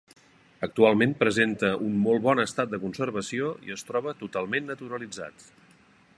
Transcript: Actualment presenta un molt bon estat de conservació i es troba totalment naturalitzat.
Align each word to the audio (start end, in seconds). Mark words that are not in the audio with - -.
Actualment 0.67 1.11
presenta 1.19 1.69
un 1.89 1.99
molt 2.07 2.23
bon 2.29 2.41
estat 2.45 2.73
de 2.73 2.81
conservació 2.87 3.53
i 3.69 3.77
es 3.79 3.87
troba 3.91 4.19
totalment 4.25 4.69
naturalitzat. 4.75 5.49